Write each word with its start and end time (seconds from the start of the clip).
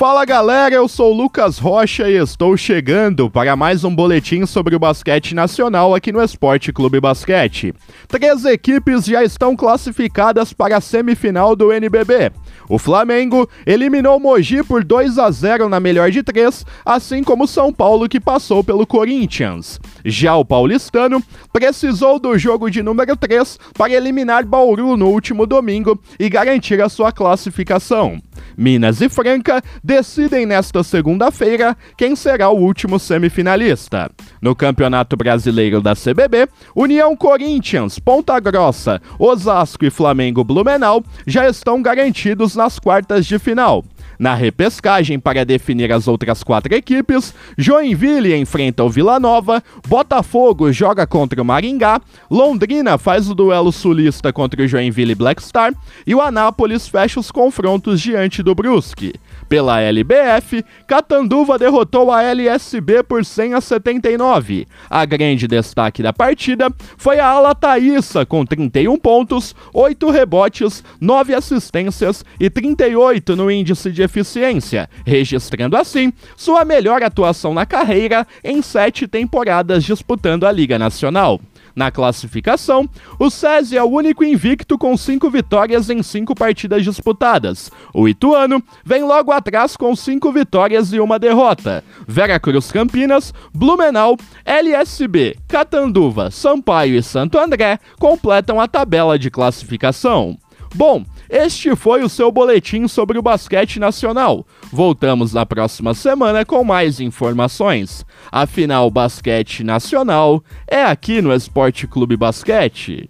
Fala 0.00 0.24
galera, 0.24 0.74
eu 0.74 0.88
sou 0.88 1.12
Lucas 1.12 1.58
Rocha 1.58 2.08
e 2.08 2.16
estou 2.16 2.56
chegando 2.56 3.28
para 3.28 3.54
mais 3.54 3.84
um 3.84 3.94
boletim 3.94 4.46
sobre 4.46 4.74
o 4.74 4.78
basquete 4.78 5.34
nacional 5.34 5.94
aqui 5.94 6.10
no 6.10 6.22
Esporte 6.22 6.72
Clube 6.72 6.98
Basquete. 6.98 7.74
Três 8.08 8.46
equipes 8.46 9.04
já 9.04 9.22
estão 9.22 9.54
classificadas 9.54 10.54
para 10.54 10.78
a 10.78 10.80
semifinal 10.80 11.54
do 11.54 11.70
NBB. 11.70 12.32
O 12.66 12.78
Flamengo 12.78 13.46
eliminou 13.66 14.18
Mogi 14.18 14.62
por 14.62 14.82
2 14.82 15.18
a 15.18 15.30
0 15.30 15.68
na 15.68 15.78
melhor 15.78 16.10
de 16.10 16.22
três, 16.22 16.64
assim 16.82 17.22
como 17.22 17.46
São 17.46 17.70
Paulo 17.70 18.08
que 18.08 18.18
passou 18.18 18.64
pelo 18.64 18.86
Corinthians. 18.86 19.78
Já 20.02 20.34
o 20.34 20.46
paulistano 20.46 21.22
precisou 21.52 22.18
do 22.18 22.38
jogo 22.38 22.70
de 22.70 22.82
número 22.82 23.14
3 23.14 23.58
para 23.74 23.92
eliminar 23.92 24.46
Bauru 24.46 24.96
no 24.96 25.08
último 25.08 25.46
domingo 25.46 26.00
e 26.18 26.30
garantir 26.30 26.80
a 26.80 26.88
sua 26.88 27.12
classificação. 27.12 28.18
Minas 28.56 29.00
e 29.00 29.08
Franca 29.08 29.62
decidem 29.82 30.46
nesta 30.46 30.82
segunda-feira 30.82 31.76
quem 31.96 32.14
será 32.14 32.50
o 32.50 32.58
último 32.58 32.98
semifinalista. 32.98 34.10
No 34.40 34.54
Campeonato 34.54 35.16
Brasileiro 35.16 35.80
da 35.80 35.94
CBB, 35.94 36.48
União 36.74 37.16
Corinthians, 37.16 37.98
Ponta 37.98 38.38
Grossa, 38.40 39.00
Osasco 39.18 39.84
e 39.84 39.90
Flamengo 39.90 40.44
Blumenau 40.44 41.02
já 41.26 41.48
estão 41.48 41.82
garantidos 41.82 42.54
nas 42.56 42.78
quartas 42.78 43.26
de 43.26 43.38
final. 43.38 43.84
Na 44.18 44.34
repescagem 44.34 45.18
para 45.18 45.44
definir 45.44 45.92
as 45.92 46.06
outras 46.06 46.42
quatro 46.42 46.74
equipes, 46.74 47.34
Joinville 47.56 48.34
enfrenta 48.36 48.84
o 48.84 48.90
Vila 48.90 49.18
Nova, 49.18 49.62
Botafogo 49.88 50.72
joga 50.72 51.06
contra 51.06 51.40
o 51.40 51.44
Maringá, 51.44 52.00
Londrina 52.30 52.98
faz 52.98 53.30
o 53.30 53.34
duelo 53.34 53.72
sulista 53.72 54.32
contra 54.32 54.62
o 54.62 54.68
Joinville 54.68 55.14
Black 55.14 55.42
Star 55.42 55.72
e 56.06 56.14
o 56.14 56.20
Anápolis 56.20 56.88
fecha 56.88 57.20
os 57.20 57.30
confrontos 57.30 58.00
diante 58.00 58.42
do 58.42 58.54
Brusque. 58.54 59.14
Pela 59.48 59.80
LBF, 59.80 60.64
Catanduva 60.86 61.58
derrotou 61.58 62.12
a 62.12 62.22
LSB 62.22 63.02
por 63.02 63.24
100 63.24 63.54
a 63.54 63.60
79. 63.60 64.66
A 64.88 65.04
grande 65.04 65.48
destaque 65.48 66.02
da 66.02 66.12
partida 66.12 66.72
foi 66.96 67.18
a 67.18 67.26
Ala 67.26 67.54
Thaísa, 67.54 68.24
com 68.24 68.44
31 68.44 68.96
pontos, 68.96 69.54
8 69.74 70.08
rebotes, 70.10 70.84
9 71.00 71.34
assistências 71.34 72.24
e 72.38 72.48
38 72.48 73.34
no 73.34 73.50
índice 73.50 73.89
de 73.92 74.02
eficiência, 74.02 74.88
registrando 75.06 75.76
assim 75.76 76.12
sua 76.36 76.64
melhor 76.64 77.02
atuação 77.02 77.54
na 77.54 77.66
carreira 77.66 78.26
em 78.42 78.62
sete 78.62 79.06
temporadas 79.06 79.84
disputando 79.84 80.44
a 80.44 80.52
Liga 80.52 80.78
Nacional. 80.78 81.40
Na 81.74 81.90
classificação, 81.90 82.88
o 83.18 83.30
SESI 83.30 83.76
é 83.76 83.82
o 83.82 83.88
único 83.88 84.24
invicto 84.24 84.76
com 84.76 84.96
cinco 84.96 85.30
vitórias 85.30 85.88
em 85.88 86.02
cinco 86.02 86.34
partidas 86.34 86.82
disputadas. 86.84 87.70
O 87.94 88.08
Ituano 88.08 88.62
vem 88.84 89.04
logo 89.04 89.32
atrás 89.32 89.76
com 89.76 89.94
cinco 89.94 90.32
vitórias 90.32 90.92
e 90.92 91.00
uma 91.00 91.18
derrota. 91.18 91.84
Veracruz 92.06 92.72
Campinas, 92.72 93.32
Blumenau, 93.54 94.16
LSB, 94.44 95.36
Catanduva, 95.46 96.30
Sampaio 96.30 96.96
e 96.96 97.02
Santo 97.02 97.38
André 97.38 97.78
completam 97.98 98.60
a 98.60 98.66
tabela 98.66 99.18
de 99.18 99.30
classificação. 99.30 100.36
Bom, 100.74 101.04
este 101.30 101.76
foi 101.76 102.02
o 102.02 102.08
seu 102.08 102.32
boletim 102.32 102.88
sobre 102.88 103.16
o 103.16 103.22
basquete 103.22 103.78
nacional. 103.78 104.44
Voltamos 104.72 105.32
na 105.32 105.46
próxima 105.46 105.94
semana 105.94 106.44
com 106.44 106.64
mais 106.64 106.98
informações. 106.98 108.04
Afinal, 108.32 108.90
basquete 108.90 109.62
nacional 109.62 110.42
é 110.66 110.82
aqui 110.82 111.22
no 111.22 111.32
Esporte 111.32 111.86
Clube 111.86 112.16
Basquete. 112.16 113.08